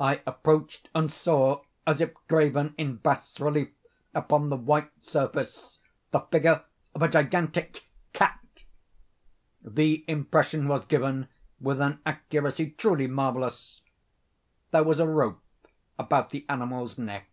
I 0.00 0.22
approached 0.26 0.88
and 0.92 1.08
saw, 1.08 1.60
as 1.86 2.00
if 2.00 2.12
graven 2.26 2.74
in 2.76 2.96
bas 2.96 3.38
relief 3.38 3.68
upon 4.12 4.48
the 4.48 4.56
white 4.56 4.90
surface, 5.06 5.78
the 6.10 6.18
figure 6.18 6.64
of 6.96 7.02
a 7.02 7.08
gigantic 7.08 7.84
cat. 8.12 8.64
The 9.62 10.04
impression 10.08 10.66
was 10.66 10.84
given 10.86 11.28
with 11.60 11.80
an 11.80 12.00
accuracy 12.04 12.72
truly 12.72 13.06
marvellous. 13.06 13.80
There 14.72 14.82
was 14.82 14.98
a 14.98 15.06
rope 15.06 15.44
about 15.96 16.30
the 16.30 16.44
animal's 16.48 16.98
neck. 16.98 17.28